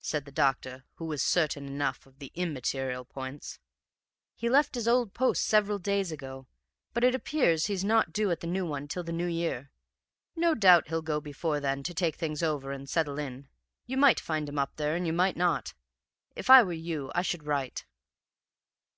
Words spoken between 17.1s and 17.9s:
I should write.'